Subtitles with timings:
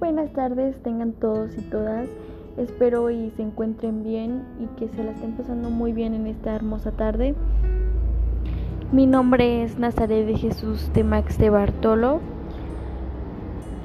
[0.00, 2.08] Buenas tardes tengan todos y todas.
[2.56, 6.54] Espero y se encuentren bien y que se la estén pasando muy bien en esta
[6.54, 7.34] hermosa tarde.
[8.90, 12.20] Mi nombre es Nazaret de Jesús de Max de Bartolo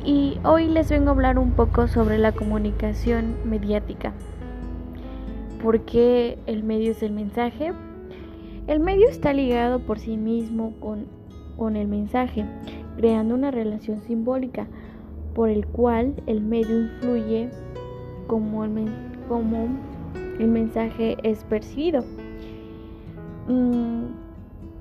[0.05, 4.13] y hoy les vengo a hablar un poco sobre la comunicación mediática.
[5.61, 7.73] ¿Por qué el medio es el mensaje?
[8.67, 11.05] El medio está ligado por sí mismo con,
[11.57, 12.45] con el mensaje,
[12.95, 14.67] creando una relación simbólica
[15.37, 17.49] por el cual el medio influye
[18.25, 18.89] como el,
[19.27, 19.67] como
[20.39, 22.03] el mensaje es percibido.
[23.47, 24.05] Mm,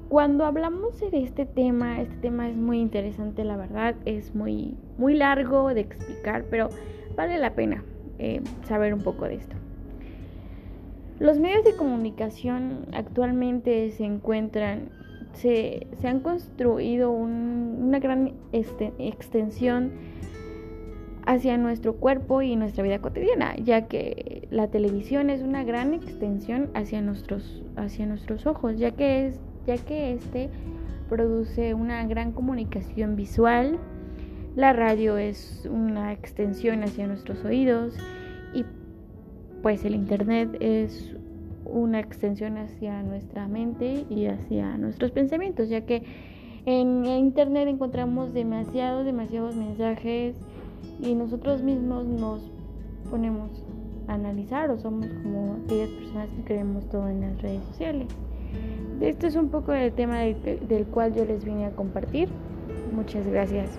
[0.09, 5.13] cuando hablamos de este tema, este tema es muy interesante, la verdad, es muy, muy
[5.13, 6.71] largo de explicar, pero
[7.17, 7.85] vale la pena
[8.19, 9.57] eh, saber un poco de esto.
[11.19, 14.89] Los medios de comunicación actualmente se encuentran,
[15.35, 19.93] se, han construido una gran este, extensión
[21.27, 26.71] hacia nuestro cuerpo y nuestra vida cotidiana, ya que la televisión es una gran extensión
[26.75, 30.49] hacia nuestros, hacia nuestros ojos, ya que, es, ya que este
[31.09, 33.79] produce una gran comunicación visual,
[34.55, 37.95] la radio es una extensión hacia nuestros oídos
[38.55, 38.65] y
[39.63, 41.15] pues el internet es
[41.65, 46.05] una extensión hacia nuestra mente y hacia nuestros pensamientos, ya que
[46.67, 50.37] en internet encontramos demasiados, demasiados mensajes,
[51.01, 52.41] y nosotros mismos nos
[53.11, 53.51] ponemos
[54.09, 58.09] a analizar o somos como aquellas personas que creemos todo en las redes sociales.
[59.01, 62.29] Este es un poco el tema del, del cual yo les vine a compartir.
[62.93, 63.79] Muchas gracias.